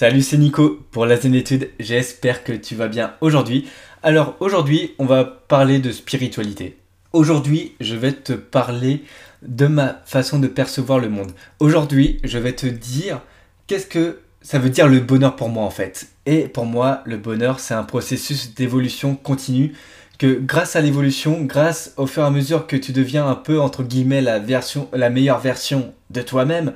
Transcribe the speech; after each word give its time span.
Salut, 0.00 0.22
c'est 0.22 0.38
Nico 0.38 0.80
pour 0.92 1.04
la 1.04 1.18
Zénétude. 1.18 1.68
J'espère 1.78 2.42
que 2.42 2.54
tu 2.54 2.74
vas 2.74 2.88
bien 2.88 3.12
aujourd'hui. 3.20 3.68
Alors 4.02 4.34
aujourd'hui, 4.40 4.94
on 4.98 5.04
va 5.04 5.26
parler 5.26 5.78
de 5.78 5.92
spiritualité. 5.92 6.78
Aujourd'hui, 7.12 7.74
je 7.80 7.96
vais 7.96 8.12
te 8.12 8.32
parler 8.32 9.04
de 9.42 9.66
ma 9.66 10.00
façon 10.06 10.38
de 10.38 10.46
percevoir 10.46 11.00
le 11.00 11.10
monde. 11.10 11.32
Aujourd'hui, 11.58 12.18
je 12.24 12.38
vais 12.38 12.54
te 12.54 12.64
dire 12.64 13.20
qu'est-ce 13.66 13.86
que 13.86 14.20
ça 14.40 14.58
veut 14.58 14.70
dire 14.70 14.88
le 14.88 15.00
bonheur 15.00 15.36
pour 15.36 15.50
moi 15.50 15.64
en 15.64 15.70
fait. 15.70 16.08
Et 16.24 16.48
pour 16.48 16.64
moi, 16.64 17.02
le 17.04 17.18
bonheur, 17.18 17.60
c'est 17.60 17.74
un 17.74 17.84
processus 17.84 18.54
d'évolution 18.54 19.16
continue 19.16 19.74
que 20.18 20.40
grâce 20.40 20.76
à 20.76 20.80
l'évolution, 20.80 21.42
grâce 21.42 21.92
au 21.98 22.06
fur 22.06 22.22
et 22.22 22.26
à 22.26 22.30
mesure 22.30 22.66
que 22.66 22.76
tu 22.76 22.92
deviens 22.92 23.28
un 23.28 23.34
peu 23.34 23.60
entre 23.60 23.82
guillemets 23.82 24.22
la 24.22 24.38
version 24.38 24.88
la 24.94 25.10
meilleure 25.10 25.40
version 25.40 25.92
de 26.08 26.22
toi-même, 26.22 26.72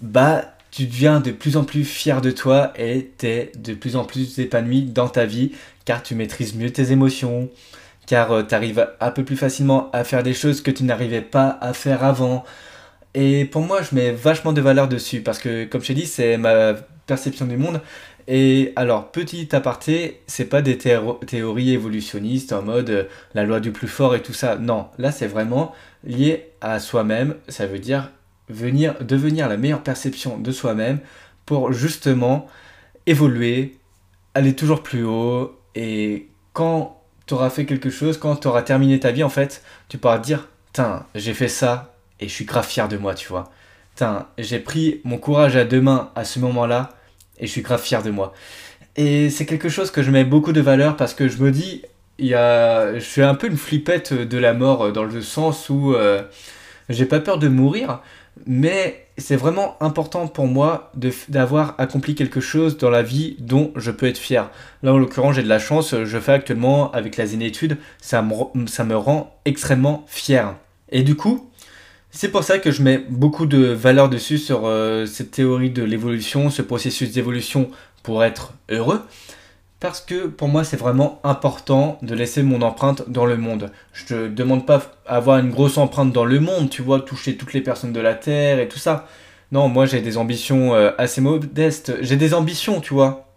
bah 0.00 0.55
tu 0.76 0.84
deviens 0.84 1.20
de 1.20 1.30
plus 1.30 1.56
en 1.56 1.64
plus 1.64 1.84
fier 1.84 2.20
de 2.20 2.30
toi 2.30 2.74
et 2.76 3.10
tu 3.16 3.26
es 3.26 3.50
de 3.56 3.72
plus 3.72 3.96
en 3.96 4.04
plus 4.04 4.38
épanoui 4.38 4.82
dans 4.82 5.08
ta 5.08 5.24
vie 5.24 5.52
car 5.86 6.02
tu 6.02 6.14
maîtrises 6.14 6.54
mieux 6.54 6.70
tes 6.70 6.92
émotions, 6.92 7.48
car 8.06 8.30
euh, 8.32 8.42
tu 8.42 8.54
arrives 8.54 8.86
un 9.00 9.10
peu 9.10 9.24
plus 9.24 9.38
facilement 9.38 9.90
à 9.94 10.04
faire 10.04 10.22
des 10.22 10.34
choses 10.34 10.60
que 10.60 10.70
tu 10.70 10.84
n'arrivais 10.84 11.22
pas 11.22 11.56
à 11.62 11.72
faire 11.72 12.04
avant. 12.04 12.44
Et 13.14 13.46
pour 13.46 13.62
moi, 13.62 13.80
je 13.80 13.94
mets 13.94 14.12
vachement 14.12 14.52
de 14.52 14.60
valeur 14.60 14.86
dessus 14.86 15.22
parce 15.22 15.38
que, 15.38 15.64
comme 15.64 15.80
je 15.80 15.86
t'ai 15.86 15.94
dit, 15.94 16.04
c'est 16.04 16.36
ma 16.36 16.74
perception 17.06 17.46
du 17.46 17.56
monde. 17.56 17.80
Et 18.28 18.74
alors, 18.76 19.10
petit 19.12 19.48
aparté, 19.56 20.20
c'est 20.26 20.44
pas 20.44 20.60
des 20.60 20.76
théories 20.76 21.72
évolutionnistes 21.72 22.52
en 22.52 22.60
mode 22.60 22.90
euh, 22.90 23.04
la 23.32 23.44
loi 23.44 23.60
du 23.60 23.72
plus 23.72 23.88
fort 23.88 24.14
et 24.14 24.20
tout 24.20 24.34
ça. 24.34 24.56
Non, 24.56 24.88
là, 24.98 25.10
c'est 25.10 25.26
vraiment 25.26 25.72
lié 26.04 26.50
à 26.60 26.80
soi-même. 26.80 27.36
Ça 27.48 27.66
veut 27.66 27.78
dire 27.78 28.10
venir, 28.48 28.94
devenir 29.04 29.48
la 29.48 29.56
meilleure 29.56 29.82
perception 29.82 30.38
de 30.38 30.52
soi-même 30.52 31.00
pour 31.44 31.72
justement 31.72 32.46
évoluer, 33.06 33.78
aller 34.34 34.54
toujours 34.54 34.82
plus 34.82 35.04
haut. 35.04 35.58
Et 35.74 36.28
quand 36.52 37.02
tu 37.26 37.34
auras 37.34 37.50
fait 37.50 37.66
quelque 37.66 37.90
chose, 37.90 38.18
quand 38.18 38.36
tu 38.36 38.48
auras 38.48 38.62
terminé 38.62 39.00
ta 39.00 39.10
vie, 39.12 39.24
en 39.24 39.28
fait, 39.28 39.62
tu 39.88 39.98
pourras 39.98 40.18
dire 40.18 40.48
Tiens, 40.72 41.06
j'ai 41.14 41.32
fait 41.32 41.48
ça 41.48 41.94
et 42.20 42.28
je 42.28 42.32
suis 42.32 42.44
grave 42.44 42.66
fier 42.66 42.88
de 42.88 42.96
moi, 42.96 43.14
tu 43.14 43.28
vois. 43.28 43.50
Tiens, 43.94 44.26
j'ai 44.36 44.58
pris 44.58 45.00
mon 45.04 45.16
courage 45.16 45.56
à 45.56 45.64
deux 45.64 45.80
mains 45.80 46.10
à 46.14 46.24
ce 46.24 46.38
moment-là 46.38 46.90
et 47.38 47.46
je 47.46 47.50
suis 47.50 47.62
grave 47.62 47.82
fier 47.82 48.02
de 48.02 48.10
moi. 48.10 48.34
Et 48.96 49.30
c'est 49.30 49.46
quelque 49.46 49.68
chose 49.68 49.90
que 49.90 50.02
je 50.02 50.10
mets 50.10 50.24
beaucoup 50.24 50.52
de 50.52 50.60
valeur 50.60 50.96
parce 50.96 51.14
que 51.14 51.28
je 51.28 51.38
me 51.42 51.50
dis, 51.50 51.82
il 52.18 52.26
y 52.26 52.34
a, 52.34 52.94
je 52.94 53.04
suis 53.04 53.22
un 53.22 53.34
peu 53.34 53.46
une 53.46 53.56
flippette 53.56 54.12
de 54.12 54.38
la 54.38 54.54
mort 54.54 54.92
dans 54.92 55.04
le 55.04 55.22
sens 55.22 55.68
où 55.68 55.94
euh, 55.94 56.22
j'ai 56.88 57.06
pas 57.06 57.20
peur 57.20 57.38
de 57.38 57.48
mourir, 57.48 58.00
mais 58.44 59.06
c'est 59.18 59.36
vraiment 59.36 59.76
important 59.80 60.28
pour 60.28 60.46
moi 60.46 60.92
d'avoir 61.28 61.74
accompli 61.78 62.14
quelque 62.14 62.40
chose 62.40 62.76
dans 62.76 62.90
la 62.90 63.02
vie 63.02 63.36
dont 63.38 63.72
je 63.76 63.90
peux 63.90 64.06
être 64.06 64.18
fier. 64.18 64.50
Là, 64.82 64.92
en 64.92 64.98
l'occurrence, 64.98 65.36
j'ai 65.36 65.42
de 65.42 65.48
la 65.48 65.58
chance, 65.58 65.94
je 66.04 66.18
fais 66.18 66.32
actuellement 66.32 66.92
avec 66.92 67.16
la 67.16 67.26
zénétude, 67.26 67.78
ça 68.00 68.22
me, 68.22 68.66
ça 68.66 68.84
me 68.84 68.96
rend 68.96 69.34
extrêmement 69.44 70.04
fier. 70.06 70.54
Et 70.90 71.02
du 71.02 71.16
coup, 71.16 71.50
c'est 72.10 72.30
pour 72.30 72.44
ça 72.44 72.58
que 72.58 72.70
je 72.70 72.82
mets 72.82 72.98
beaucoup 72.98 73.46
de 73.46 73.58
valeur 73.58 74.08
dessus 74.08 74.38
sur 74.38 74.62
euh, 74.64 75.06
cette 75.06 75.30
théorie 75.32 75.70
de 75.70 75.82
l'évolution, 75.82 76.50
ce 76.50 76.62
processus 76.62 77.12
d'évolution 77.12 77.70
pour 78.02 78.24
être 78.24 78.54
heureux. 78.70 79.02
Parce 79.78 80.00
que 80.00 80.26
pour 80.26 80.48
moi, 80.48 80.64
c'est 80.64 80.78
vraiment 80.78 81.20
important 81.22 81.98
de 82.00 82.14
laisser 82.14 82.42
mon 82.42 82.62
empreinte 82.62 83.10
dans 83.10 83.26
le 83.26 83.36
monde. 83.36 83.70
Je 83.92 84.06
te 84.06 84.28
demande 84.28 84.64
pas 84.64 84.82
avoir 85.06 85.38
une 85.38 85.50
grosse 85.50 85.76
empreinte 85.76 86.12
dans 86.12 86.24
le 86.24 86.40
monde, 86.40 86.70
tu 86.70 86.80
vois, 86.80 87.00
toucher 87.00 87.36
toutes 87.36 87.52
les 87.52 87.60
personnes 87.60 87.92
de 87.92 88.00
la 88.00 88.14
Terre 88.14 88.58
et 88.58 88.68
tout 88.68 88.78
ça. 88.78 89.06
Non, 89.52 89.68
moi 89.68 89.86
j'ai 89.86 90.00
des 90.00 90.16
ambitions 90.16 90.74
euh, 90.74 90.92
assez 90.96 91.20
modestes. 91.20 91.92
J'ai 92.00 92.16
des 92.16 92.32
ambitions, 92.32 92.80
tu 92.80 92.94
vois. 92.94 93.28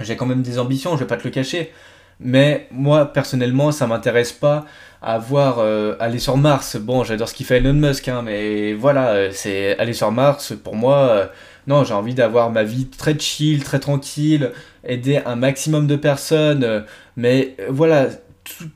J'ai 0.00 0.16
quand 0.16 0.26
même 0.26 0.42
des 0.42 0.58
ambitions, 0.58 0.94
je 0.94 1.00
vais 1.00 1.06
pas 1.06 1.18
te 1.18 1.24
le 1.24 1.30
cacher. 1.30 1.70
Mais 2.18 2.66
moi, 2.70 3.12
personnellement, 3.12 3.70
ça 3.70 3.86
m'intéresse 3.86 4.32
pas 4.32 4.64
à 5.02 5.18
voir 5.18 5.58
euh, 5.58 5.96
aller 6.00 6.18
sur 6.18 6.38
Mars. 6.38 6.76
Bon, 6.76 7.04
j'adore 7.04 7.28
ce 7.28 7.34
qu'il 7.34 7.44
fait 7.44 7.58
Elon 7.58 7.74
Musk, 7.74 8.08
hein, 8.08 8.22
mais 8.24 8.72
voilà, 8.72 9.08
euh, 9.10 9.30
c'est 9.32 9.78
aller 9.78 9.92
sur 9.92 10.10
Mars, 10.12 10.54
pour 10.54 10.76
moi, 10.76 11.28
non, 11.66 11.84
j'ai 11.84 11.94
envie 11.94 12.14
d'avoir 12.14 12.50
ma 12.50 12.62
vie 12.62 12.86
très 12.86 13.18
chill, 13.18 13.64
très 13.64 13.78
tranquille, 13.78 14.52
aider 14.84 15.20
un 15.24 15.36
maximum 15.36 15.86
de 15.86 15.96
personnes. 15.96 16.64
Euh, 16.64 16.80
mais 17.16 17.56
euh, 17.60 17.66
voilà, 17.70 18.08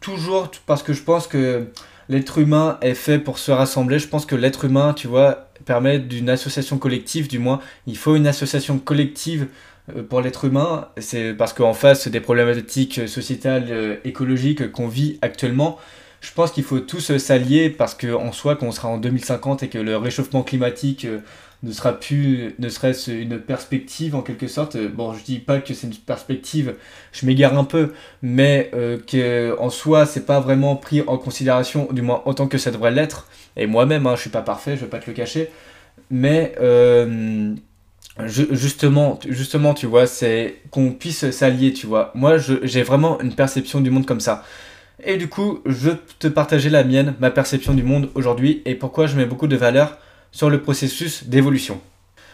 toujours 0.01 0.51
parce 0.67 0.83
que 0.83 0.93
je 0.93 1.03
pense 1.03 1.27
que 1.27 1.67
l'être 2.09 2.39
humain 2.39 2.79
est 2.81 2.95
fait 2.95 3.19
pour 3.19 3.39
se 3.39 3.51
rassembler. 3.51 3.99
Je 3.99 4.09
pense 4.09 4.25
que 4.25 4.35
l'être 4.35 4.65
humain, 4.65 4.95
tu 4.95 5.07
vois, 5.07 5.49
permet 5.67 5.99
d'une 5.99 6.31
association 6.31 6.79
collective, 6.79 7.29
du 7.29 7.39
moins. 7.39 7.61
Il 7.87 7.99
faut 7.99 8.17
une 8.17 8.27
association 8.27 8.79
collective 8.79 9.49
euh, 9.95 10.03
pour 10.03 10.23
l'être 10.23 10.47
humain. 10.47 10.89
C'est 10.97 11.35
parce 11.35 11.53
qu'en 11.53 11.75
face 11.75 12.09
des 12.09 12.21
problématiques 12.21 13.07
sociétales, 13.07 13.99
écologiques 14.05 14.73
qu'on 14.73 14.89
vit 14.89 15.19
actuellement, 15.21 15.79
je 16.21 16.33
pense 16.33 16.51
qu'il 16.51 16.65
faut 16.65 16.81
tous 16.81 17.17
s'allier 17.19 17.69
parce 17.71 17.95
qu'en 17.95 18.33
soi, 18.33 18.57
quand 18.57 18.67
on 18.67 18.73
sera 18.73 18.89
en 18.89 18.97
2050 18.97 19.63
et 19.63 19.69
que 19.69 19.79
le 19.79 19.97
réchauffement 19.97 20.43
climatique 20.43 21.07
ne 21.63 21.73
sera 21.73 21.93
plus, 21.93 22.55
ne 22.59 22.69
serait-ce 22.69 23.11
une 23.11 23.39
perspective 23.41 24.15
en 24.15 24.23
quelque 24.23 24.47
sorte. 24.47 24.77
Bon, 24.77 25.13
je 25.13 25.25
dis 25.25 25.39
pas 25.39 25.61
que 25.61 25.75
c'est 25.75 25.87
une 25.89 25.95
perspective, 25.95 26.75
je 27.13 27.27
m'égare 27.27 27.59
un 27.59 27.65
peu, 27.65 27.93
mais 28.23 28.71
euh, 28.75 28.99
que 28.99 29.59
en 29.59 29.71
soi, 29.71 30.07
c'est 30.07 30.25
pas 30.25 30.41
vraiment 30.41 30.77
pris 30.77 31.03
en 31.07 31.19
considération, 31.19 31.89
du 31.91 32.03
moins 32.03 32.23
autant 32.27 32.47
que 32.47 32.59
ça 32.59 32.71
devrait 32.71 32.93
l'être. 32.93 33.29
Et 33.57 33.67
moi-même, 33.67 34.07
hein, 34.07 34.15
je 34.15 34.21
suis 34.23 34.31
pas 34.31 34.43
parfait, 34.43 34.77
je 34.77 34.83
vais 34.83 34.91
pas 34.91 35.01
te 35.01 35.11
le 35.11 35.15
cacher, 35.15 35.51
mais 36.11 36.55
euh, 36.61 37.55
justement, 38.25 39.19
justement, 39.29 39.75
tu 39.75 39.87
vois, 39.87 40.07
c'est 40.07 40.57
qu'on 40.71 40.93
puisse 40.93 41.29
s'allier, 41.31 41.73
tu 41.73 41.87
vois. 41.87 42.13
Moi, 42.15 42.37
j'ai 42.39 42.83
vraiment 42.83 43.21
une 43.21 43.35
perception 43.35 43.81
du 43.81 43.91
monde 43.91 44.07
comme 44.07 44.21
ça. 44.21 44.45
Et 45.05 45.17
du 45.17 45.29
coup, 45.29 45.61
je 45.67 45.91
te 46.19 46.27
partager 46.29 46.71
la 46.71 46.83
mienne, 46.85 47.15
ma 47.21 47.31
perception 47.31 47.75
du 47.75 47.83
monde 47.83 48.11
aujourd'hui, 48.15 48.63
et 48.65 48.75
pourquoi 48.75 49.07
je 49.07 49.17
mets 49.17 49.27
beaucoup 49.27 49.47
de 49.47 49.57
valeur 49.57 49.99
sur 50.33 50.51
le 50.51 50.61
processus 50.61 51.25
d'évolution. 51.25 51.81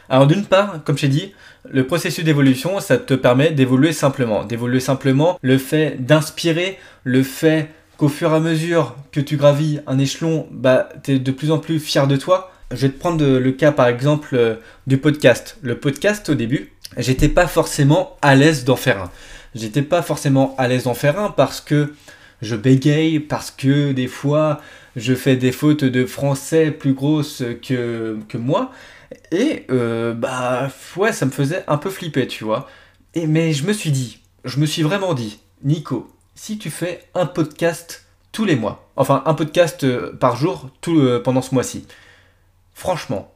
Alors 0.09 0.27
d'une 0.27 0.45
part, 0.45 0.83
comme 0.85 0.99
j'ai 0.99 1.09
dit, 1.09 1.33
le 1.71 1.87
processus 1.87 2.25
d'évolution, 2.25 2.81
ça 2.81 2.99
te 2.99 3.15
permet 3.15 3.51
d'évoluer 3.51 3.93
simplement. 3.93 4.45
D'évoluer 4.45 4.81
simplement, 4.81 5.39
le 5.41 5.57
fait 5.57 5.97
d'inspirer, 6.05 6.79
le 7.05 7.23
fait 7.23 7.71
qu'au 7.97 8.09
fur 8.09 8.33
et 8.33 8.37
à 8.37 8.41
mesure 8.41 8.97
que 9.13 9.21
tu 9.21 9.37
gravis 9.37 9.81
un 9.87 9.99
échelon, 9.99 10.47
bah, 10.51 10.89
tu 11.03 11.13
es 11.13 11.19
de 11.19 11.31
plus 11.31 11.51
en 11.51 11.59
plus 11.59 11.79
fier 11.81 12.07
de 12.07 12.17
toi. 12.17 12.51
Je 12.71 12.87
vais 12.87 12.93
te 12.93 12.99
prendre 12.99 13.25
le 13.25 13.53
cas 13.53 13.73
par 13.73 13.87
exemple 13.87 14.31
euh, 14.35 14.57
du 14.87 14.99
podcast. 14.99 15.59
Le 15.63 15.79
podcast 15.79 16.29
au 16.29 16.35
début, 16.35 16.73
j'étais 16.99 17.29
pas 17.29 17.47
forcément 17.47 18.17
à 18.21 18.35
l'aise 18.35 18.65
d'en 18.65 18.77
faire 18.77 19.01
un. 19.01 19.11
J'étais 19.55 19.83
pas 19.83 20.03
forcément 20.03 20.55
à 20.59 20.67
l'aise 20.67 20.85
d'en 20.85 20.95
faire 20.95 21.19
un 21.19 21.31
parce 21.31 21.61
que 21.61 21.95
je 22.43 22.57
bégaye, 22.57 23.21
parce 23.21 23.51
que 23.51 23.93
des 23.93 24.09
fois 24.09 24.61
je 24.97 25.15
fais 25.15 25.37
des 25.37 25.53
fautes 25.53 25.85
de 25.85 26.07
français 26.07 26.71
plus 26.71 26.93
grosses 26.93 27.43
que, 27.63 28.17
moi. 28.35 28.71
Et 29.31 29.65
euh, 29.71 30.13
bah 30.13 30.69
ouais, 30.97 31.13
ça 31.13 31.27
me 31.27 31.31
faisait 31.31 31.65
un 31.67 31.79
peu 31.79 31.91
flipper, 31.91 32.27
tu 32.27 32.45
vois. 32.45 32.69
Et, 33.15 33.27
mais 33.27 33.53
je 33.53 33.67
me 33.67 33.73
suis 33.73 33.91
dit, 33.91 34.21
je 34.45 34.59
me 34.59 34.67
suis 34.67 34.83
vraiment 34.83 35.15
dit, 35.15 35.41
Nico, 35.63 36.09
si 36.35 36.59
tu 36.59 36.71
fais 36.71 37.05
un 37.15 37.27
podcast 37.27 38.07
tous 38.33 38.45
les 38.45 38.57
mois, 38.57 38.91
enfin 38.97 39.23
un 39.27 39.35
podcast 39.35 39.85
euh, 39.85 40.13
par 40.13 40.37
jour 40.37 40.71
euh, 40.89 41.23
pendant 41.23 41.43
ce 41.43 41.55
mois-ci, 41.55 41.87
franchement, 42.73 43.33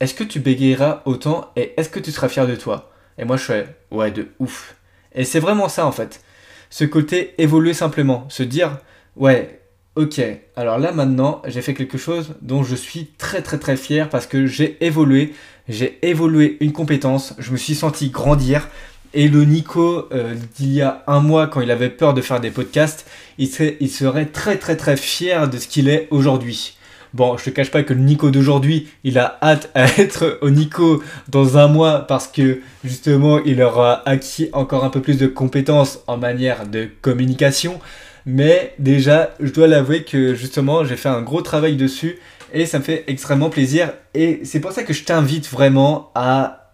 est-ce 0.00 0.14
que 0.14 0.24
tu 0.24 0.40
bégayeras 0.40 1.02
autant 1.06 1.50
et 1.56 1.72
est-ce 1.78 1.88
que 1.88 2.00
tu 2.00 2.12
seras 2.12 2.28
fier 2.28 2.46
de 2.46 2.56
toi? 2.56 2.92
Et 3.16 3.24
moi 3.24 3.36
je 3.36 3.44
fais, 3.44 3.76
ouais, 3.90 4.10
de 4.10 4.28
ouf. 4.38 4.76
Et 5.14 5.24
c'est 5.24 5.40
vraiment 5.40 5.68
ça 5.68 5.86
en 5.86 5.92
fait. 5.92 6.22
Ce 6.68 6.84
côté 6.84 7.34
évoluer 7.38 7.72
simplement, 7.72 8.28
se 8.28 8.42
dire, 8.42 8.78
ouais, 9.16 9.63
Ok, 9.96 10.20
alors 10.56 10.80
là 10.80 10.90
maintenant, 10.90 11.40
j'ai 11.46 11.62
fait 11.62 11.72
quelque 11.72 11.98
chose 11.98 12.34
dont 12.42 12.64
je 12.64 12.74
suis 12.74 13.06
très 13.16 13.42
très 13.42 13.58
très 13.58 13.76
fier 13.76 14.08
parce 14.08 14.26
que 14.26 14.44
j'ai 14.44 14.76
évolué, 14.84 15.34
j'ai 15.68 16.00
évolué 16.02 16.56
une 16.58 16.72
compétence, 16.72 17.32
je 17.38 17.52
me 17.52 17.56
suis 17.56 17.76
senti 17.76 18.10
grandir. 18.10 18.68
Et 19.16 19.28
le 19.28 19.44
Nico 19.44 20.08
euh, 20.10 20.34
d'il 20.56 20.72
y 20.72 20.82
a 20.82 21.04
un 21.06 21.20
mois, 21.20 21.46
quand 21.46 21.60
il 21.60 21.70
avait 21.70 21.90
peur 21.90 22.12
de 22.12 22.22
faire 22.22 22.40
des 22.40 22.50
podcasts, 22.50 23.06
il 23.38 23.46
serait, 23.46 23.76
il 23.78 23.88
serait 23.88 24.26
très 24.26 24.56
très 24.58 24.76
très 24.76 24.96
fier 24.96 25.48
de 25.48 25.58
ce 25.58 25.68
qu'il 25.68 25.88
est 25.88 26.08
aujourd'hui. 26.10 26.76
Bon, 27.12 27.36
je 27.38 27.44
te 27.44 27.50
cache 27.50 27.70
pas 27.70 27.84
que 27.84 27.94
le 27.94 28.00
Nico 28.00 28.32
d'aujourd'hui, 28.32 28.88
il 29.04 29.20
a 29.20 29.38
hâte 29.40 29.70
à 29.76 29.84
être 30.00 30.40
au 30.42 30.50
Nico 30.50 31.04
dans 31.28 31.56
un 31.56 31.68
mois 31.68 32.00
parce 32.00 32.26
que 32.26 32.62
justement, 32.82 33.38
il 33.44 33.62
aura 33.62 34.02
acquis 34.08 34.48
encore 34.52 34.82
un 34.84 34.90
peu 34.90 35.00
plus 35.00 35.18
de 35.18 35.28
compétences 35.28 36.00
en 36.08 36.16
manière 36.16 36.66
de 36.66 36.88
communication. 37.00 37.78
Mais 38.26 38.74
déjà, 38.78 39.34
je 39.40 39.50
dois 39.50 39.66
l'avouer 39.66 40.04
que 40.04 40.34
justement, 40.34 40.84
j'ai 40.84 40.96
fait 40.96 41.08
un 41.08 41.22
gros 41.22 41.42
travail 41.42 41.76
dessus 41.76 42.18
et 42.52 42.66
ça 42.66 42.78
me 42.78 42.84
fait 42.84 43.04
extrêmement 43.06 43.50
plaisir. 43.50 43.92
Et 44.14 44.40
c'est 44.44 44.60
pour 44.60 44.72
ça 44.72 44.82
que 44.82 44.92
je 44.92 45.04
t'invite 45.04 45.48
vraiment 45.50 46.10
à, 46.14 46.72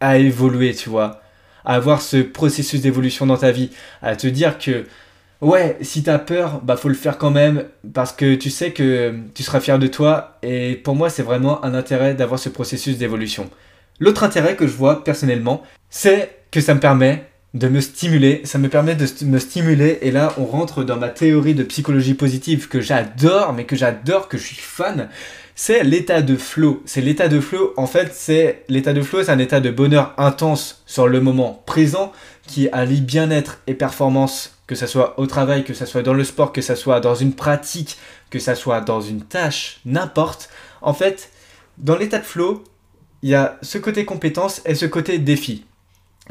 à 0.00 0.18
évoluer, 0.18 0.74
tu 0.74 0.90
vois. 0.90 1.22
À 1.64 1.74
avoir 1.74 2.02
ce 2.02 2.18
processus 2.18 2.82
d'évolution 2.82 3.26
dans 3.26 3.36
ta 3.36 3.50
vie. 3.50 3.70
À 4.02 4.16
te 4.16 4.26
dire 4.26 4.58
que, 4.58 4.86
ouais, 5.40 5.78
si 5.80 6.02
t'as 6.02 6.18
peur, 6.18 6.60
bah 6.62 6.76
faut 6.76 6.88
le 6.88 6.94
faire 6.94 7.16
quand 7.16 7.30
même 7.30 7.64
parce 7.94 8.12
que 8.12 8.34
tu 8.34 8.50
sais 8.50 8.72
que 8.72 9.14
tu 9.34 9.42
seras 9.42 9.60
fier 9.60 9.78
de 9.78 9.86
toi. 9.86 10.38
Et 10.42 10.74
pour 10.74 10.96
moi, 10.96 11.08
c'est 11.08 11.22
vraiment 11.22 11.64
un 11.64 11.74
intérêt 11.74 12.14
d'avoir 12.14 12.38
ce 12.38 12.48
processus 12.48 12.98
d'évolution. 12.98 13.48
L'autre 14.00 14.24
intérêt 14.24 14.56
que 14.56 14.66
je 14.66 14.72
vois 14.72 15.04
personnellement, 15.04 15.62
c'est 15.88 16.36
que 16.50 16.60
ça 16.60 16.74
me 16.74 16.80
permet 16.80 17.29
de 17.52 17.68
me 17.68 17.80
stimuler, 17.80 18.42
ça 18.44 18.58
me 18.58 18.68
permet 18.68 18.94
de 18.94 19.06
me 19.24 19.38
stimuler 19.38 19.98
et 20.02 20.12
là 20.12 20.32
on 20.38 20.44
rentre 20.44 20.84
dans 20.84 20.96
ma 20.96 21.08
théorie 21.08 21.54
de 21.54 21.64
psychologie 21.64 22.14
positive 22.14 22.68
que 22.68 22.80
j'adore, 22.80 23.52
mais 23.52 23.64
que 23.64 23.74
j'adore, 23.74 24.28
que 24.28 24.38
je 24.38 24.44
suis 24.44 24.56
fan, 24.56 25.08
c'est 25.56 25.82
l'état 25.82 26.22
de 26.22 26.36
flow. 26.36 26.82
C'est 26.86 27.00
l'état 27.00 27.28
de 27.28 27.40
flow, 27.40 27.74
en 27.76 27.86
fait, 27.86 28.14
c'est 28.14 28.64
l'état 28.68 28.92
de 28.92 29.02
flow, 29.02 29.24
c'est 29.24 29.32
un 29.32 29.38
état 29.38 29.60
de 29.60 29.70
bonheur 29.70 30.14
intense 30.16 30.82
sur 30.86 31.08
le 31.08 31.20
moment 31.20 31.62
présent 31.66 32.12
qui 32.46 32.68
allie 32.70 33.00
bien-être 33.00 33.58
et 33.66 33.74
performance, 33.74 34.56
que 34.66 34.74
ce 34.74 34.86
soit 34.86 35.18
au 35.18 35.26
travail, 35.26 35.64
que 35.64 35.74
ce 35.74 35.86
soit 35.86 36.02
dans 36.02 36.14
le 36.14 36.24
sport, 36.24 36.52
que 36.52 36.62
ce 36.62 36.74
soit 36.76 37.00
dans 37.00 37.14
une 37.14 37.34
pratique, 37.34 37.98
que 38.30 38.38
ce 38.38 38.54
soit 38.54 38.80
dans 38.80 39.00
une 39.00 39.22
tâche, 39.22 39.80
n'importe. 39.84 40.50
En 40.82 40.94
fait, 40.94 41.30
dans 41.78 41.96
l'état 41.96 42.20
de 42.20 42.24
flow, 42.24 42.64
il 43.22 43.30
y 43.30 43.34
a 43.34 43.58
ce 43.60 43.78
côté 43.78 44.04
compétence 44.04 44.62
et 44.64 44.74
ce 44.74 44.86
côté 44.86 45.18
défi. 45.18 45.64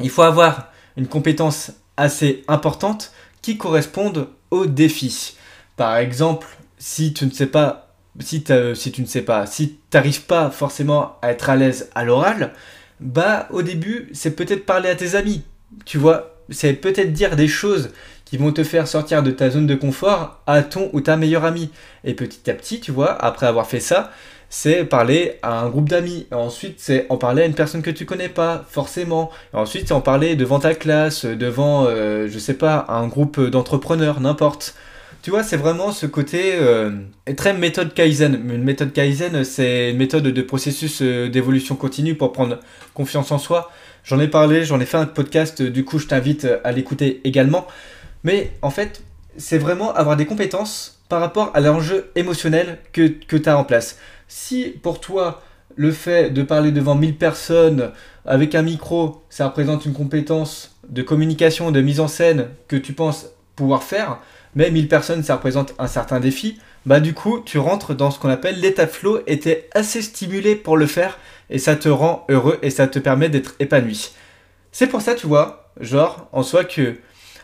Il 0.00 0.10
faut 0.10 0.22
avoir 0.22 0.72
une 0.96 1.06
compétence 1.06 1.72
assez 1.96 2.44
importante 2.48 3.12
qui 3.42 3.58
corresponde 3.58 4.28
au 4.50 4.66
défi. 4.66 5.36
Par 5.76 5.96
exemple, 5.96 6.46
si 6.78 7.12
tu 7.12 7.26
ne 7.26 7.30
sais 7.30 7.46
pas, 7.46 7.94
si, 8.18 8.44
si 8.74 8.92
tu 8.92 9.02
ne 9.02 9.06
sais 9.06 9.22
pas, 9.22 9.46
si 9.46 9.72
tu 9.90 9.96
n'arrives 9.96 10.22
pas 10.22 10.50
forcément 10.50 11.16
à 11.22 11.30
être 11.30 11.50
à 11.50 11.56
l'aise 11.56 11.90
à 11.94 12.04
l'oral, 12.04 12.52
bah 13.00 13.48
au 13.50 13.62
début, 13.62 14.08
c'est 14.12 14.36
peut-être 14.36 14.66
parler 14.66 14.88
à 14.88 14.94
tes 14.94 15.14
amis. 15.14 15.42
Tu 15.84 15.98
vois, 15.98 16.36
c'est 16.50 16.74
peut-être 16.74 17.12
dire 17.12 17.36
des 17.36 17.48
choses 17.48 17.90
qui 18.24 18.36
vont 18.36 18.52
te 18.52 18.62
faire 18.62 18.86
sortir 18.86 19.22
de 19.22 19.30
ta 19.30 19.50
zone 19.50 19.66
de 19.66 19.74
confort 19.74 20.40
à 20.46 20.62
ton 20.62 20.90
ou 20.92 21.00
ta 21.00 21.16
meilleure 21.16 21.44
amie. 21.44 21.70
Et 22.04 22.14
petit 22.14 22.50
à 22.50 22.54
petit, 22.54 22.80
tu 22.80 22.92
vois, 22.92 23.12
après 23.24 23.46
avoir 23.46 23.66
fait 23.66 23.80
ça, 23.80 24.12
c'est 24.50 24.84
parler 24.84 25.38
à 25.42 25.60
un 25.60 25.70
groupe 25.70 25.88
d'amis. 25.88 26.26
Ensuite, 26.32 26.74
c'est 26.78 27.06
en 27.08 27.16
parler 27.16 27.44
à 27.44 27.46
une 27.46 27.54
personne 27.54 27.82
que 27.82 27.90
tu 27.90 28.04
connais 28.04 28.28
pas, 28.28 28.66
forcément. 28.68 29.30
ensuite, 29.52 29.86
c'est 29.86 29.94
en 29.94 30.00
parler 30.00 30.34
devant 30.34 30.58
ta 30.58 30.74
classe, 30.74 31.24
devant, 31.24 31.86
euh, 31.86 32.28
je 32.28 32.38
sais 32.38 32.54
pas, 32.54 32.84
un 32.88 33.06
groupe 33.06 33.40
d'entrepreneurs, 33.40 34.20
n'importe. 34.20 34.74
Tu 35.22 35.30
vois, 35.30 35.44
c'est 35.44 35.56
vraiment 35.56 35.92
ce 35.92 36.06
côté 36.06 36.54
euh, 36.54 36.90
très 37.36 37.54
méthode 37.54 37.94
Kaizen. 37.94 38.34
Une 38.34 38.64
méthode 38.64 38.92
Kaizen, 38.92 39.44
c'est 39.44 39.92
une 39.92 39.98
méthode 39.98 40.24
de 40.24 40.42
processus 40.42 41.00
euh, 41.00 41.28
d'évolution 41.28 41.76
continue 41.76 42.16
pour 42.16 42.32
prendre 42.32 42.58
confiance 42.92 43.30
en 43.30 43.38
soi. 43.38 43.70
J'en 44.02 44.18
ai 44.18 44.28
parlé, 44.28 44.64
j'en 44.64 44.80
ai 44.80 44.86
fait 44.86 44.96
un 44.96 45.06
podcast, 45.06 45.62
du 45.62 45.84
coup, 45.84 45.98
je 46.00 46.08
t'invite 46.08 46.48
à 46.64 46.72
l'écouter 46.72 47.20
également. 47.22 47.68
Mais 48.24 48.50
en 48.62 48.70
fait, 48.70 49.02
c'est 49.36 49.58
vraiment 49.58 49.94
avoir 49.94 50.16
des 50.16 50.26
compétences 50.26 50.99
par 51.10 51.20
rapport 51.20 51.50
à 51.54 51.60
l'enjeu 51.60 52.10
émotionnel 52.14 52.78
que, 52.92 53.08
tu 53.08 53.42
as 53.48 53.58
en 53.58 53.64
place. 53.64 53.98
Si 54.28 54.72
pour 54.82 55.00
toi, 55.00 55.42
le 55.74 55.90
fait 55.90 56.30
de 56.30 56.42
parler 56.42 56.70
devant 56.70 56.94
1000 56.94 57.16
personnes 57.16 57.90
avec 58.24 58.54
un 58.54 58.62
micro, 58.62 59.22
ça 59.28 59.48
représente 59.48 59.84
une 59.84 59.92
compétence 59.92 60.78
de 60.88 61.02
communication, 61.02 61.72
de 61.72 61.80
mise 61.80 61.98
en 62.00 62.06
scène 62.08 62.46
que 62.68 62.76
tu 62.76 62.92
penses 62.92 63.26
pouvoir 63.56 63.82
faire, 63.82 64.18
mais 64.54 64.70
1000 64.70 64.88
personnes, 64.88 65.22
ça 65.24 65.34
représente 65.34 65.74
un 65.78 65.88
certain 65.88 66.20
défi, 66.20 66.58
bah 66.86 67.00
du 67.00 67.12
coup, 67.12 67.40
tu 67.44 67.58
rentres 67.58 67.94
dans 67.94 68.12
ce 68.12 68.20
qu'on 68.20 68.30
appelle 68.30 68.60
l'état 68.60 68.86
flow 68.86 69.20
et 69.26 69.40
tu 69.40 69.48
es 69.48 69.68
assez 69.74 70.02
stimulé 70.02 70.54
pour 70.54 70.76
le 70.76 70.86
faire 70.86 71.18
et 71.50 71.58
ça 71.58 71.74
te 71.74 71.88
rend 71.88 72.24
heureux 72.28 72.58
et 72.62 72.70
ça 72.70 72.86
te 72.86 73.00
permet 73.00 73.28
d'être 73.28 73.56
épanoui. 73.58 74.12
C'est 74.70 74.86
pour 74.86 75.02
ça, 75.02 75.16
tu 75.16 75.26
vois, 75.26 75.72
genre, 75.80 76.28
en 76.32 76.44
soi 76.44 76.64
que 76.64 76.98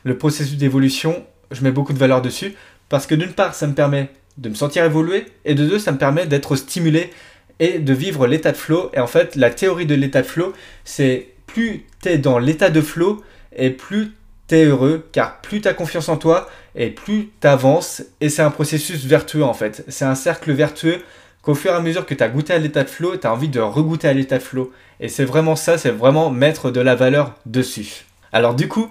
le 0.05 0.19
processus 0.19 0.57
d'évolution, 0.57 1.25
je 1.51 1.63
mets 1.63 1.73
beaucoup 1.73 1.93
de 1.93 1.99
valeur 1.99 2.23
dessus 2.23 2.55
parce 2.89 3.07
que 3.07 3.15
d'une 3.15 3.33
part, 3.33 3.55
ça 3.55 3.67
me 3.67 3.75
permet 3.75 4.11
de 4.39 4.49
me 4.49 4.55
sentir 4.55 4.85
évoluer, 4.85 5.27
et 5.45 5.55
de 5.55 5.67
deux, 5.67 5.79
ça 5.79 5.93
me 5.93 5.99
permet 5.99 6.27
d'être 6.27 6.57
stimulé 6.57 7.11
et 7.59 7.79
de 7.79 7.93
vivre 7.95 8.27
l'état 8.27 8.53
de 8.53 8.57
flow. 8.57 8.91
Et 8.95 9.01
en 9.01 9.07
fait, 9.07 9.37
la 9.37 9.51
théorie 9.51 9.87
de 9.87 9.95
l'état 9.95 10.23
de 10.23 10.27
flow, 10.27 10.53
c'est 10.85 11.29
plus 11.47 11.87
tu 12.03 12.09
es 12.11 12.19
dans 12.19 12.39
l'état 12.39 12.71
de 12.71 12.81
flow 12.81 13.23
et 13.55 13.71
plus 13.71 14.13
tu 14.49 14.57
es 14.57 14.65
heureux, 14.65 15.09
car 15.13 15.41
plus 15.41 15.61
tu 15.61 15.69
as 15.69 15.75
confiance 15.75 16.09
en 16.09 16.17
toi 16.17 16.49
et 16.75 16.91
plus 16.91 17.31
tu 17.41 17.47
avances. 17.47 18.03
Et 18.21 18.29
c'est 18.29 18.43
un 18.43 18.51
processus 18.51 19.05
vertueux 19.05 19.45
en 19.45 19.55
fait. 19.55 19.85
C'est 19.89 20.05
un 20.05 20.15
cercle 20.15 20.53
vertueux 20.53 21.01
qu'au 21.43 21.55
fur 21.55 21.73
et 21.73 21.75
à 21.75 21.81
mesure 21.81 22.05
que 22.05 22.15
tu 22.15 22.23
as 22.23 22.29
goûté 22.29 22.53
à 22.53 22.59
l'état 22.59 22.85
de 22.85 22.89
flow, 22.91 23.17
tu 23.17 23.27
as 23.27 23.33
envie 23.33 23.49
de 23.49 23.61
regoûter 23.61 24.09
à 24.09 24.13
l'état 24.13 24.39
de 24.39 24.43
flow. 24.43 24.73
Et 25.01 25.09
c'est 25.09 25.25
vraiment 25.25 25.57
ça, 25.57 25.79
c'est 25.79 25.91
vraiment 25.91 26.31
mettre 26.31 26.71
de 26.71 26.81
la 26.81 26.95
valeur 26.95 27.35
dessus. 27.47 28.05
Alors 28.33 28.55
du 28.55 28.69
coup, 28.69 28.91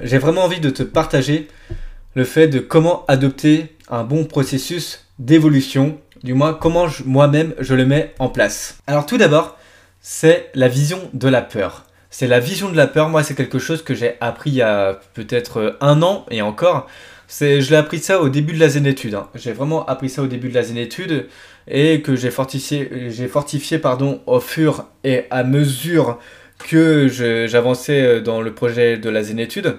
j'ai 0.00 0.18
vraiment 0.18 0.44
envie 0.44 0.60
de 0.60 0.70
te 0.70 0.82
partager 0.82 1.48
le 2.14 2.24
fait 2.24 2.48
de 2.48 2.58
comment 2.58 3.04
adopter 3.06 3.76
un 3.88 4.04
bon 4.04 4.24
processus 4.24 5.06
d'évolution, 5.18 5.98
du 6.22 6.34
moins 6.34 6.54
comment 6.54 6.86
moi-même 7.04 7.54
je 7.58 7.74
le 7.74 7.86
mets 7.86 8.14
en 8.18 8.28
place. 8.28 8.78
Alors 8.86 9.06
tout 9.06 9.18
d'abord, 9.18 9.56
c'est 10.00 10.50
la 10.54 10.68
vision 10.68 11.10
de 11.12 11.28
la 11.28 11.42
peur. 11.42 11.84
C'est 12.10 12.26
la 12.26 12.40
vision 12.40 12.70
de 12.70 12.76
la 12.76 12.86
peur, 12.86 13.08
moi 13.08 13.22
c'est 13.22 13.34
quelque 13.34 13.58
chose 13.58 13.82
que 13.82 13.94
j'ai 13.94 14.16
appris 14.20 14.50
il 14.50 14.56
y 14.56 14.62
a 14.62 14.98
peut-être 15.14 15.76
un 15.80 16.02
an 16.02 16.24
et 16.30 16.42
encore. 16.42 16.86
C'est, 17.30 17.60
je 17.60 17.70
l'ai 17.70 17.76
appris 17.76 17.98
ça 17.98 18.22
au 18.22 18.30
début 18.30 18.54
de 18.54 18.60
la 18.60 18.70
zénétude. 18.70 19.14
Hein. 19.14 19.28
J'ai 19.34 19.52
vraiment 19.52 19.84
appris 19.84 20.08
ça 20.08 20.22
au 20.22 20.26
début 20.26 20.48
de 20.48 20.54
la 20.54 20.62
zénétude 20.62 21.28
et 21.66 22.00
que 22.00 22.16
j'ai 22.16 22.30
fortifié, 22.30 23.10
fortifié 23.28 23.78
pardon, 23.78 24.22
au 24.24 24.40
fur 24.40 24.86
et 25.04 25.24
à 25.30 25.44
mesure 25.44 26.18
que 26.58 27.06
j'avançais 27.46 28.22
dans 28.22 28.40
le 28.40 28.54
projet 28.54 28.96
de 28.96 29.10
la 29.10 29.22
zénétude. 29.22 29.76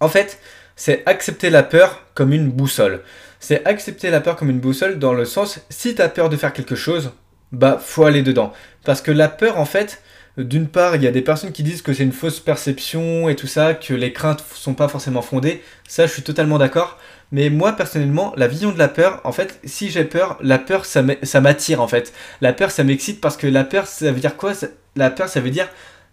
En 0.00 0.08
fait, 0.08 0.38
c'est 0.80 1.02
accepter 1.04 1.50
la 1.50 1.62
peur 1.62 2.06
comme 2.14 2.32
une 2.32 2.48
boussole. 2.48 3.02
C'est 3.38 3.66
accepter 3.66 4.08
la 4.08 4.22
peur 4.22 4.34
comme 4.34 4.48
une 4.48 4.60
boussole 4.60 4.98
dans 4.98 5.12
le 5.12 5.26
sens, 5.26 5.60
si 5.68 5.94
tu 5.94 6.00
as 6.00 6.08
peur 6.08 6.30
de 6.30 6.38
faire 6.38 6.54
quelque 6.54 6.74
chose, 6.74 7.12
bah 7.52 7.78
faut 7.78 8.06
aller 8.06 8.22
dedans. 8.22 8.54
Parce 8.86 9.02
que 9.02 9.10
la 9.10 9.28
peur, 9.28 9.58
en 9.58 9.66
fait, 9.66 10.02
d'une 10.38 10.68
part, 10.68 10.96
il 10.96 11.02
y 11.02 11.06
a 11.06 11.10
des 11.10 11.20
personnes 11.20 11.52
qui 11.52 11.62
disent 11.62 11.82
que 11.82 11.92
c'est 11.92 12.02
une 12.02 12.12
fausse 12.12 12.40
perception 12.40 13.28
et 13.28 13.36
tout 13.36 13.46
ça, 13.46 13.74
que 13.74 13.92
les 13.92 14.14
craintes 14.14 14.42
sont 14.54 14.72
pas 14.72 14.88
forcément 14.88 15.20
fondées. 15.20 15.62
Ça, 15.86 16.06
je 16.06 16.12
suis 16.12 16.22
totalement 16.22 16.56
d'accord. 16.56 16.98
Mais 17.30 17.50
moi, 17.50 17.72
personnellement, 17.72 18.32
la 18.38 18.48
vision 18.48 18.72
de 18.72 18.78
la 18.78 18.88
peur, 18.88 19.20
en 19.24 19.32
fait, 19.32 19.60
si 19.64 19.90
j'ai 19.90 20.04
peur, 20.04 20.38
la 20.40 20.58
peur, 20.58 20.86
ça 20.86 21.02
m'attire, 21.42 21.82
en 21.82 21.88
fait. 21.88 22.14
La 22.40 22.54
peur, 22.54 22.70
ça 22.70 22.84
m'excite 22.84 23.20
parce 23.20 23.36
que 23.36 23.46
la 23.46 23.64
peur, 23.64 23.86
ça 23.86 24.12
veut 24.12 24.20
dire 24.20 24.38
quoi? 24.38 24.54
La 24.96 25.10
peur, 25.10 25.28
ça 25.28 25.40
veut 25.40 25.50
dire 25.50 25.68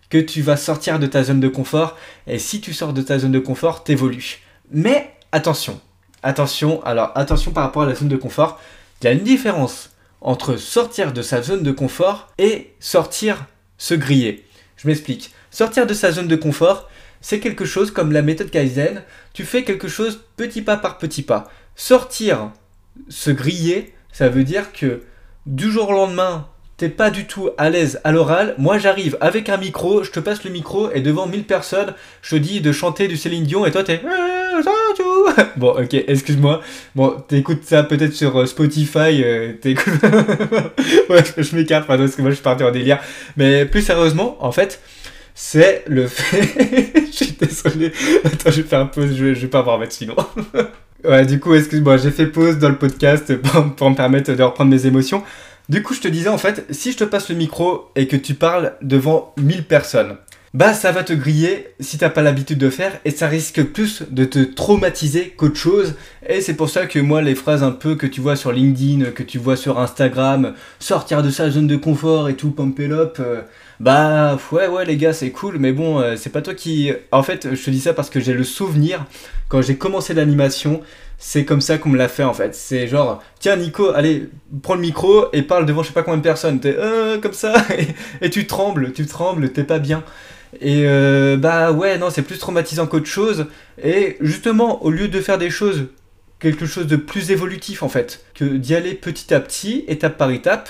que 0.09 0.17
tu 0.17 0.41
vas 0.41 0.57
sortir 0.57 0.99
de 0.99 1.07
ta 1.07 1.23
zone 1.23 1.39
de 1.39 1.47
confort. 1.47 1.95
Et 2.27 2.37
si 2.37 2.59
tu 2.59 2.73
sors 2.73 2.91
de 2.91 3.01
ta 3.01 3.17
zone 3.17 3.31
de 3.31 3.39
confort, 3.39 3.85
t'évolues. 3.85 4.41
Mais 4.71 5.13
attention, 5.31 5.79
attention, 6.23 6.83
alors 6.83 7.11
attention 7.15 7.51
par 7.51 7.63
rapport 7.63 7.83
à 7.83 7.85
la 7.85 7.95
zone 7.95 8.09
de 8.09 8.17
confort, 8.17 8.59
il 9.01 9.05
y 9.05 9.07
a 9.07 9.11
une 9.11 9.23
différence 9.23 9.91
entre 10.21 10.57
sortir 10.57 11.13
de 11.13 11.21
sa 11.21 11.41
zone 11.41 11.63
de 11.63 11.71
confort 11.71 12.27
et 12.37 12.73
sortir 12.79 13.45
se 13.77 13.93
griller. 13.93 14.45
Je 14.75 14.87
m'explique. 14.87 15.33
Sortir 15.51 15.87
de 15.87 15.93
sa 15.93 16.11
zone 16.11 16.27
de 16.27 16.35
confort, 16.35 16.89
c'est 17.21 17.39
quelque 17.39 17.65
chose 17.65 17.91
comme 17.91 18.11
la 18.11 18.21
méthode 18.21 18.51
Kaizen, 18.51 19.03
tu 19.33 19.45
fais 19.45 19.63
quelque 19.63 19.87
chose 19.87 20.23
petit 20.35 20.61
pas 20.61 20.77
par 20.77 20.97
petit 20.97 21.23
pas. 21.23 21.49
Sortir 21.75 22.51
se 23.09 23.31
griller, 23.31 23.93
ça 24.11 24.29
veut 24.29 24.43
dire 24.43 24.73
que 24.73 25.03
du 25.45 25.71
jour 25.71 25.89
au 25.89 25.93
lendemain, 25.93 26.47
t'es 26.77 26.89
pas 26.89 27.09
du 27.09 27.25
tout 27.25 27.49
à 27.57 27.71
l'aise 27.71 27.99
à 28.03 28.11
l'oral, 28.11 28.53
moi 28.59 28.77
j'arrive 28.77 29.17
avec 29.19 29.49
un 29.49 29.57
micro, 29.57 30.03
je 30.03 30.11
te 30.11 30.19
passe 30.19 30.43
le 30.43 30.51
micro 30.51 30.91
et 30.91 31.01
devant 31.01 31.25
1000 31.25 31.43
personnes, 31.43 31.95
je 32.21 32.35
te 32.35 32.35
dis 32.35 32.61
de 32.61 32.71
chanter 32.71 33.07
du 33.07 33.17
Céline 33.17 33.45
Dion 33.45 33.65
et 33.65 33.71
toi 33.71 33.83
t'es... 33.83 33.99
Bon 35.57 35.69
ok, 35.69 35.93
excuse-moi. 35.93 36.61
Bon, 36.95 37.15
t'écoutes 37.27 37.63
ça 37.63 37.83
peut-être 37.83 38.13
sur 38.13 38.39
euh, 38.39 38.45
Spotify, 38.45 39.23
euh, 39.23 39.53
ouais, 41.09 41.23
je 41.37 41.55
m'écarte 41.55 41.87
parce 41.87 42.15
que 42.15 42.21
moi 42.21 42.31
je 42.31 42.35
suis 42.35 42.43
parti 42.43 42.63
en 42.63 42.71
délire. 42.71 42.99
Mais 43.37 43.65
plus 43.65 43.81
sérieusement, 43.81 44.37
en 44.39 44.51
fait, 44.51 44.81
c'est 45.35 45.83
le 45.87 46.07
fait... 46.07 46.93
je 47.11 47.11
suis 47.11 47.37
désolé. 47.39 47.91
Attends, 48.23 48.51
je 48.51 48.61
vais 48.61 48.67
faire 48.67 48.89
pause, 48.89 49.15
je 49.15 49.25
vais, 49.25 49.47
pas 49.47 49.59
avoir 49.59 49.77
mettre 49.77 49.93
sinon. 49.93 50.15
ouais, 51.03 51.25
du 51.25 51.39
coup, 51.39 51.53
excuse-moi, 51.53 51.97
j'ai 51.97 52.11
fait 52.11 52.27
pause 52.27 52.57
dans 52.57 52.69
le 52.69 52.77
podcast 52.77 53.35
pour 53.35 53.89
me 53.89 53.95
permettre 53.95 54.33
de 54.33 54.43
reprendre 54.43 54.71
mes 54.71 54.85
émotions. 54.87 55.23
Du 55.69 55.83
coup, 55.83 55.93
je 55.93 55.99
te 55.99 56.07
disais 56.07 56.29
en 56.29 56.37
fait, 56.37 56.65
si 56.69 56.93
je 56.93 56.97
te 56.97 57.03
passe 57.03 57.27
le 57.27 57.35
micro 57.35 57.91
et 57.97 58.07
que 58.07 58.15
tu 58.15 58.35
parles 58.35 58.75
devant 58.81 59.33
1000 59.37 59.65
personnes, 59.65 60.15
bah 60.53 60.73
ça 60.73 60.93
va 60.93 61.03
te 61.03 61.11
griller 61.11 61.67
si 61.81 61.97
t'as 61.97 62.09
pas 62.09 62.21
l'habitude 62.21 62.57
de 62.57 62.69
faire 62.69 62.99
et 63.03 63.11
ça 63.11 63.27
risque 63.27 63.61
plus 63.63 64.03
de 64.09 64.23
te 64.23 64.39
traumatiser 64.39 65.33
qu'autre 65.35 65.57
chose. 65.57 65.95
Et 66.25 66.39
c'est 66.39 66.53
pour 66.53 66.69
ça 66.69 66.85
que 66.85 66.99
moi, 66.99 67.21
les 67.21 67.35
phrases 67.35 67.63
un 67.63 67.71
peu 67.71 67.95
que 67.95 68.07
tu 68.07 68.21
vois 68.21 68.37
sur 68.37 68.53
LinkedIn, 68.53 69.11
que 69.11 69.23
tu 69.23 69.39
vois 69.39 69.57
sur 69.57 69.77
Instagram, 69.77 70.53
sortir 70.79 71.21
de 71.21 71.29
sa 71.29 71.49
zone 71.49 71.67
de 71.67 71.75
confort 71.75 72.29
et 72.29 72.35
tout, 72.35 72.51
pump 72.51 72.79
up, 72.79 73.17
euh, 73.19 73.41
bah 73.79 74.37
ouais, 74.51 74.67
ouais, 74.67 74.85
les 74.85 74.97
gars, 74.97 75.13
c'est 75.13 75.31
cool, 75.31 75.57
mais 75.59 75.71
bon, 75.71 75.99
euh, 75.99 76.15
c'est 76.17 76.31
pas 76.31 76.41
toi 76.41 76.53
qui. 76.53 76.91
En 77.11 77.23
fait, 77.23 77.53
je 77.55 77.63
te 77.63 77.69
dis 77.69 77.79
ça 77.79 77.93
parce 77.93 78.09
que 78.09 78.19
j'ai 78.19 78.33
le 78.33 78.43
souvenir 78.43 79.05
quand 79.49 79.61
j'ai 79.61 79.77
commencé 79.77 80.13
l'animation 80.13 80.81
c'est 81.17 81.45
comme 81.45 81.61
ça 81.61 81.77
qu'on 81.77 81.89
me 81.89 81.97
l'a 81.97 82.07
fait 82.07 82.23
en 82.23 82.33
fait. 82.33 82.55
C'est 82.55 82.87
genre, 82.87 83.23
tiens 83.39 83.55
Nico, 83.55 83.89
allez, 83.89 84.29
prends 84.61 84.75
le 84.75 84.81
micro 84.81 85.27
et 85.33 85.41
parle 85.41 85.65
devant 85.65 85.81
je 85.81 85.87
sais 85.87 85.93
pas 85.93 86.03
combien 86.03 86.17
de 86.17 86.23
personnes. 86.23 86.59
T'es 86.59 86.75
euh, 86.77 87.19
comme 87.19 87.33
ça 87.33 87.53
et, 88.21 88.29
tu 88.29 88.45
trembles, 88.47 88.93
tu 88.93 89.05
trembles, 89.05 89.51
t'es 89.51 89.63
pas 89.63 89.79
bien. 89.79 90.03
Et 90.61 90.83
euh, 90.85 91.35
bah 91.37 91.71
ouais, 91.71 91.97
non, 91.97 92.09
c'est 92.09 92.21
plus 92.21 92.37
traumatisant 92.37 92.87
qu'autre 92.87 93.07
chose. 93.07 93.47
Et 93.83 94.17
justement, 94.21 94.83
au 94.83 94.91
lieu 94.91 95.07
de 95.07 95.19
faire 95.21 95.37
des 95.37 95.49
choses, 95.49 95.87
quelque 96.39 96.65
chose 96.65 96.87
de 96.87 96.95
plus 96.95 97.31
évolutif 97.31 97.83
en 97.83 97.89
fait, 97.89 98.25
que 98.35 98.45
d'y 98.45 98.75
aller 98.75 98.93
petit 98.93 99.33
à 99.33 99.39
petit, 99.39 99.85
étape 99.87 100.17
par 100.17 100.31
étape, 100.31 100.69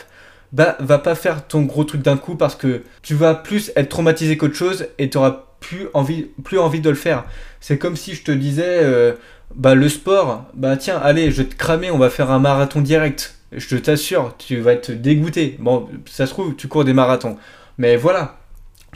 bah 0.51 0.77
va 0.79 0.97
pas 0.99 1.15
faire 1.15 1.47
ton 1.47 1.63
gros 1.63 1.83
truc 1.83 2.01
d'un 2.01 2.17
coup 2.17 2.35
parce 2.35 2.55
que 2.55 2.83
tu 3.01 3.15
vas 3.15 3.35
plus 3.35 3.71
être 3.75 3.89
traumatisé 3.89 4.37
qu'autre 4.37 4.55
chose 4.55 4.87
et 4.97 5.09
t'auras 5.09 5.45
plus 5.59 5.87
envie, 5.93 6.27
plus 6.43 6.59
envie 6.59 6.81
de 6.81 6.89
le 6.89 6.95
faire. 6.95 7.25
C'est 7.59 7.77
comme 7.77 7.95
si 7.95 8.13
je 8.13 8.23
te 8.23 8.31
disais, 8.31 8.79
euh, 8.83 9.13
bah 9.55 9.75
le 9.75 9.89
sport, 9.89 10.45
bah 10.53 10.77
tiens, 10.77 10.97
allez, 10.97 11.31
je 11.31 11.41
vais 11.41 11.49
te 11.49 11.55
cramer, 11.55 11.91
on 11.91 11.97
va 11.97 12.09
faire 12.09 12.31
un 12.31 12.39
marathon 12.39 12.81
direct. 12.81 13.35
Je 13.51 13.77
t'assure, 13.77 14.35
tu 14.37 14.59
vas 14.59 14.73
être 14.73 14.91
dégoûté. 14.91 15.55
Bon, 15.59 15.87
ça 16.05 16.27
se 16.27 16.31
trouve, 16.31 16.55
tu 16.55 16.67
cours 16.67 16.83
des 16.83 16.93
marathons. 16.93 17.37
Mais 17.77 17.95
voilà, 17.95 18.39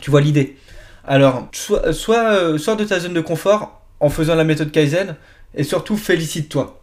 tu 0.01 0.11
vois 0.11 0.21
l'idée. 0.21 0.57
Alors, 1.05 1.47
soit, 1.51 1.93
soit 1.93 2.33
euh, 2.33 2.57
de 2.57 2.83
ta 2.83 2.99
zone 2.99 3.13
de 3.13 3.21
confort 3.21 3.81
en 3.99 4.09
faisant 4.09 4.35
la 4.35 4.43
méthode 4.43 4.71
Kaizen 4.71 5.15
et 5.55 5.63
surtout 5.63 5.97
félicite-toi. 5.97 6.79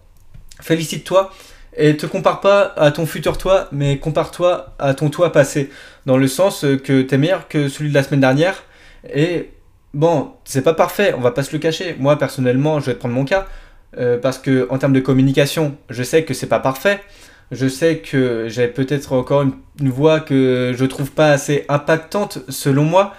Félicite-toi 0.60 1.32
et 1.78 1.96
te 1.96 2.06
compare 2.06 2.40
pas 2.40 2.74
à 2.76 2.90
ton 2.90 3.06
futur 3.06 3.38
toi, 3.38 3.68
mais 3.72 3.98
compare-toi 3.98 4.74
à 4.78 4.94
ton 4.94 5.10
toi 5.10 5.32
passé. 5.32 5.70
Dans 6.06 6.16
le 6.16 6.26
sens 6.26 6.66
que 6.84 7.02
tu 7.02 7.14
es 7.14 7.18
meilleur 7.18 7.48
que 7.48 7.68
celui 7.68 7.90
de 7.90 7.94
la 7.94 8.02
semaine 8.02 8.20
dernière. 8.20 8.64
Et 9.14 9.50
bon, 9.94 10.32
c'est 10.44 10.62
pas 10.62 10.74
parfait, 10.74 11.14
on 11.16 11.20
va 11.20 11.30
pas 11.30 11.44
se 11.44 11.52
le 11.52 11.58
cacher. 11.58 11.94
Moi, 11.98 12.18
personnellement, 12.18 12.80
je 12.80 12.86
vais 12.86 12.94
te 12.94 12.98
prendre 12.98 13.14
mon 13.14 13.24
cas. 13.24 13.46
Euh, 13.96 14.18
parce 14.18 14.38
que 14.38 14.66
en 14.70 14.76
termes 14.76 14.92
de 14.92 15.00
communication, 15.00 15.76
je 15.88 16.02
sais 16.02 16.24
que 16.24 16.34
c'est 16.34 16.48
pas 16.48 16.58
parfait. 16.58 17.00
Je 17.52 17.66
sais 17.66 17.98
que 17.98 18.46
j'ai 18.48 18.68
peut-être 18.68 19.12
encore 19.14 19.42
une, 19.42 19.88
voix 19.88 20.20
que 20.20 20.74
je 20.76 20.84
trouve 20.84 21.12
pas 21.12 21.30
assez 21.30 21.64
impactante 21.68 22.40
selon 22.48 22.84
moi. 22.84 23.14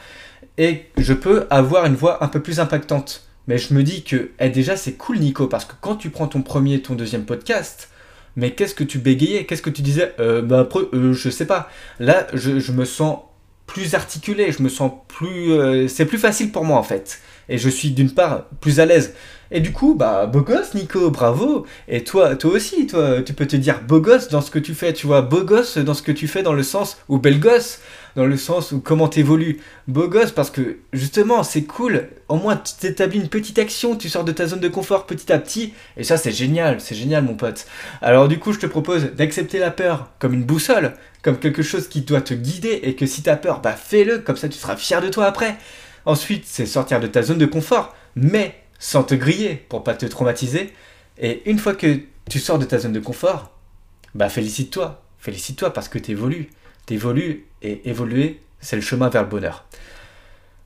Et 0.58 0.86
je 0.98 1.14
peux 1.14 1.48
avoir 1.50 1.86
une 1.86 1.96
voix 1.96 2.24
un 2.24 2.28
peu 2.28 2.42
plus 2.42 2.60
impactante. 2.60 3.26
Mais 3.48 3.58
je 3.58 3.74
me 3.74 3.82
dis 3.82 4.04
que 4.04 4.32
eh, 4.40 4.50
déjà 4.50 4.76
c'est 4.76 4.94
cool 4.94 5.20
Nico, 5.20 5.48
parce 5.48 5.66
que 5.66 5.74
quand 5.82 5.96
tu 5.96 6.10
prends 6.10 6.28
ton 6.28 6.42
premier 6.42 6.82
ton 6.82 6.94
deuxième 6.94 7.26
podcast, 7.26 7.90
mais 8.36 8.52
qu'est-ce 8.52 8.76
que 8.76 8.84
tu 8.84 8.98
bégayais? 8.98 9.46
Qu'est-ce 9.46 9.62
que 9.62 9.70
tu 9.70 9.82
disais? 9.82 10.14
Euh, 10.20 10.42
bah, 10.42 10.60
après, 10.60 10.82
euh, 10.94 11.14
je 11.14 11.30
sais 11.30 11.46
pas. 11.46 11.70
Là, 12.00 12.28
je, 12.34 12.72
me 12.72 12.86
sens 12.86 13.20
plus 13.66 13.96
articulé, 13.96 14.52
je 14.52 14.62
me 14.64 14.70
sens 14.70 14.92
plus... 15.08 15.54
Euh, 15.54 15.88
c'est 15.88 16.06
plus 16.06 16.18
facile 16.18 16.52
pour 16.52 16.66
moi 16.66 16.78
en 16.78 16.84
fait. 16.84 17.20
Et 17.50 17.58
je 17.58 17.70
suis 17.70 17.92
d'une 17.92 18.12
part 18.12 18.46
plus 18.62 18.80
à 18.80 18.86
l'aise. 18.86 19.14
Et 19.52 19.62
du 19.62 19.72
coup, 19.72 19.96
bah, 19.96 20.28
beau 20.28 20.42
gosse, 20.42 20.76
Nico, 20.76 21.10
bravo. 21.10 21.66
Et 21.88 22.04
toi, 22.04 22.36
toi 22.36 22.52
aussi, 22.52 22.86
toi, 22.86 23.22
tu 23.24 23.34
peux 23.34 23.48
te 23.48 23.56
dire 23.56 23.82
beau 23.82 24.00
gosse 24.00 24.30
dans 24.30 24.42
ce 24.42 24.52
que 24.52 24.60
tu 24.60 24.76
fais, 24.76 24.94
tu 24.94 25.08
vois, 25.08 25.22
beau 25.22 25.44
gosse 25.44 25.80
dans 25.80 25.96
ce 25.96 26.04
que 26.04 26.12
tu 26.12 26.28
fais 26.28 26.44
dans 26.44 26.54
le 26.54 26.62
sens, 26.62 26.98
ou 27.08 27.18
belle 27.18 27.40
gosse, 27.40 27.80
dans 28.16 28.28
le 28.28 28.38
sens 28.38 28.72
où 28.72 28.80
comment 28.80 29.08
t'évolues. 29.08 29.60
Beau 29.88 30.08
gosse 30.08 30.32
parce 30.32 30.52
que, 30.52 30.78
justement, 30.94 31.42
c'est 31.42 31.64
cool. 31.64 32.10
Au 32.28 32.36
moins, 32.36 32.58
tu 32.58 32.74
t'établis 32.80 33.20
une 33.20 33.30
petite 33.30 33.58
action, 33.58 33.96
tu 33.96 34.08
sors 34.08 34.24
de 34.24 34.32
ta 34.32 34.46
zone 34.46 34.60
de 34.60 34.68
confort 34.68 35.08
petit 35.08 35.34
à 35.34 35.40
petit. 35.40 35.74
Et 35.98 36.04
ça, 36.04 36.18
c'est 36.18 36.32
génial, 36.32 36.80
c'est 36.80 36.96
génial, 36.96 37.24
mon 37.24 37.34
pote. 37.34 37.66
Alors, 38.04 38.28
du 38.28 38.38
coup, 38.38 38.54
je 38.54 38.60
te 38.60 38.68
propose 38.68 39.14
d'accepter 39.16 39.58
la 39.58 39.72
peur 39.72 40.12
comme 40.20 40.36
une 40.36 40.44
boussole, 40.44 40.94
comme 41.24 41.40
quelque 41.40 41.64
chose 41.64 41.88
qui 41.88 42.02
doit 42.02 42.22
te 42.22 42.36
guider, 42.36 42.82
et 42.84 42.96
que 42.96 43.08
si 43.08 43.24
t'as 43.24 43.36
peur, 43.36 43.62
bah, 43.62 43.74
fais-le, 43.74 44.20
comme 44.20 44.38
ça, 44.38 44.48
tu 44.48 44.60
seras 44.60 44.76
fier 44.76 45.02
de 45.02 45.10
toi 45.10 45.26
après. 45.26 45.58
Ensuite, 46.06 46.46
c'est 46.46 46.66
sortir 46.66 47.00
de 47.00 47.08
ta 47.08 47.22
zone 47.22 47.38
de 47.38 47.46
confort, 47.46 47.96
mais 48.16 48.56
sans 48.80 49.04
te 49.04 49.16
griller 49.16 49.56
pour 49.56 49.84
pas 49.84 49.94
te 49.94 50.06
traumatiser. 50.06 50.74
Et 51.18 51.50
une 51.50 51.60
fois 51.60 51.76
que 51.76 52.00
tu 52.30 52.40
sors 52.40 52.60
de 52.60 52.66
ta 52.66 52.80
zone 52.80 52.94
de 52.94 53.00
confort, 53.00 53.52
bah 54.16 54.30
félicite-toi. 54.30 55.02
Félicite-toi 55.20 55.74
parce 55.74 55.90
que 55.90 56.00
tu 56.00 56.12
évolues. 56.12 56.50
Tu 56.86 56.94
évolues 56.94 57.46
et 57.62 57.90
évoluer, 57.90 58.42
c'est 58.62 58.76
le 58.76 58.82
chemin 58.82 59.10
vers 59.10 59.24
le 59.24 59.30
bonheur. 59.30 59.66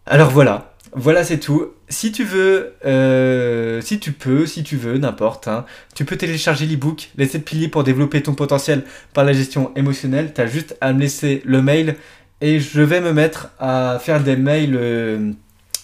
Alors 0.05 0.29
voilà, 0.29 0.73
voilà 0.93 1.23
c'est 1.23 1.39
tout. 1.39 1.71
Si 1.89 2.11
tu 2.11 2.23
veux, 2.23 2.75
euh, 2.85 3.81
si 3.81 3.99
tu 3.99 4.11
peux, 4.11 4.45
si 4.45 4.63
tu 4.63 4.75
veux, 4.75 4.97
n'importe, 4.97 5.47
hein, 5.47 5.65
tu 5.95 6.05
peux 6.05 6.17
télécharger 6.17 6.65
l'ebook 6.65 7.09
Les 7.17 7.27
7 7.27 7.43
piliers 7.43 7.67
pour 7.67 7.83
développer 7.83 8.21
ton 8.21 8.35
potentiel 8.35 8.83
par 9.13 9.23
la 9.23 9.33
gestion 9.33 9.71
émotionnelle. 9.75 10.33
Tu 10.33 10.41
as 10.41 10.47
juste 10.47 10.77
à 10.81 10.93
me 10.93 10.99
laisser 10.99 11.41
le 11.45 11.61
mail 11.61 11.95
et 12.43 12.59
je 12.59 12.81
vais 12.81 12.99
me 12.99 13.13
mettre 13.13 13.51
à 13.57 13.99
faire 14.01 14.21
des 14.21 14.35
mails 14.35 14.75
euh, 14.75 15.31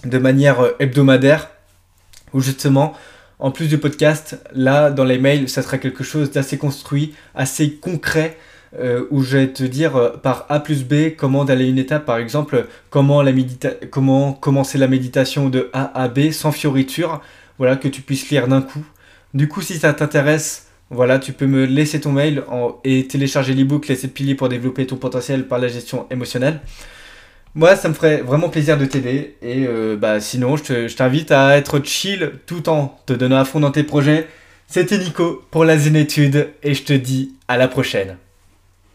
de 0.03 0.17
manière 0.17 0.57
hebdomadaire 0.79 1.49
où 2.33 2.41
justement, 2.41 2.93
en 3.39 3.49
plus 3.49 3.69
du 3.69 3.77
podcast, 3.77 4.37
là, 4.53 4.91
dans 4.91 5.05
les 5.05 5.19
mails, 5.19 5.47
ça 5.47 5.61
sera 5.61 5.77
quelque 5.77 6.03
chose 6.03 6.31
d'assez 6.31 6.57
construit, 6.57 7.15
assez 7.33 7.75
concret, 7.75 8.37
euh, 8.77 9.05
où 9.09 9.23
je 9.23 9.37
vais 9.37 9.47
te 9.47 9.63
dire 9.63 9.95
euh, 9.95 10.09
par 10.17 10.47
A 10.49 10.59
plus 10.59 10.83
B 10.83 11.15
comment 11.17 11.45
d'aller 11.45 11.65
une 11.69 11.77
étape, 11.77 12.05
par 12.05 12.17
exemple, 12.17 12.67
comment, 12.89 13.23
comment 13.89 14.33
commencer 14.33 14.77
la 14.77 14.89
méditation 14.89 15.47
de 15.47 15.69
A 15.71 15.97
à 15.97 16.09
B 16.09 16.31
sans 16.31 16.51
fioriture, 16.51 17.21
voilà, 17.57 17.77
que 17.77 17.87
tu 17.87 18.01
puisses 18.01 18.29
lire 18.31 18.49
d'un 18.49 18.61
coup. 18.61 18.83
Du 19.33 19.47
coup, 19.47 19.61
si 19.61 19.79
ça 19.79 19.93
t'intéresse, 19.93 20.67
voilà, 20.91 21.19
tu 21.19 21.33
peux 21.33 21.45
me 21.45 21.65
laisser 21.65 22.01
ton 22.01 22.11
mail 22.11 22.43
et 22.83 23.07
télécharger 23.07 23.53
l'ebook 23.53 23.87
Les 23.87 23.95
7 23.95 24.13
piliers 24.13 24.35
pour 24.35 24.49
développer 24.49 24.87
ton 24.87 24.95
potentiel 24.95 25.47
par 25.47 25.59
la 25.59 25.67
gestion 25.67 26.07
émotionnelle. 26.09 26.61
Moi, 27.55 27.75
ça 27.75 27.89
me 27.89 27.93
ferait 27.93 28.21
vraiment 28.21 28.49
plaisir 28.49 28.77
de 28.77 28.85
t'aider. 28.85 29.35
Et 29.41 29.65
euh, 29.67 29.95
bah, 29.95 30.19
sinon, 30.19 30.55
je 30.57 30.95
t'invite 30.95 31.31
à 31.31 31.57
être 31.57 31.83
chill 31.83 32.31
tout 32.45 32.69
en 32.69 32.99
te 33.05 33.13
donnant 33.13 33.37
à 33.37 33.45
fond 33.45 33.59
dans 33.59 33.71
tes 33.71 33.83
projets. 33.83 34.27
C'était 34.67 34.97
Nico 34.97 35.43
pour 35.51 35.65
la 35.65 35.77
Zénétude 35.77 36.49
et 36.63 36.73
je 36.73 36.83
te 36.83 36.93
dis 36.93 37.33
à 37.47 37.57
la 37.57 37.67
prochaine. 37.67 38.17